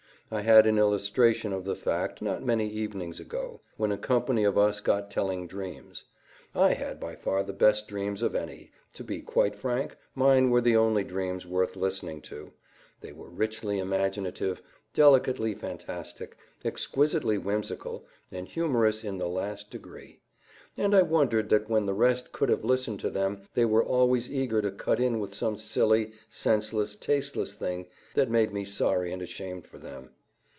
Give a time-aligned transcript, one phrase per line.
[0.33, 4.57] I had an illustration of the fact, not many evenings ago, when a company of
[4.57, 6.05] us got telling dreams.
[6.55, 10.61] I had by far the best dreams of any; to be quite frank, mine were
[10.61, 12.53] the only dreams worth listening to;
[13.01, 14.61] they were richly imaginative,
[14.93, 20.21] delicately fantastic, exquisitely whimsical, and humorous in the last degree;
[20.77, 24.31] and I wondered that when the rest could have listened to them they were always
[24.31, 29.21] eager to cut in with some silly, senseless, tasteless thing that made me sorry and
[29.21, 30.11] ashamed for them.